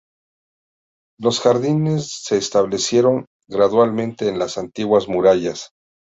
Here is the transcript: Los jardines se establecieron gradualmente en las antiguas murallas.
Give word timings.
Los 1.19 1.39
jardines 1.41 2.23
se 2.23 2.35
establecieron 2.35 3.27
gradualmente 3.47 4.27
en 4.29 4.39
las 4.39 4.57
antiguas 4.57 5.07
murallas. 5.07 5.73